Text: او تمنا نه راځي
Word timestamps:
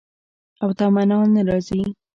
او 0.63 0.69
تمنا 0.79 1.17
نه 1.33 1.41
راځي 1.47 1.81